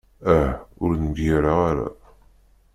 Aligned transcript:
Ah! 0.35 0.51
ur 0.83 0.91
d-mgireɣ 0.99 1.57
ara. 1.69 1.87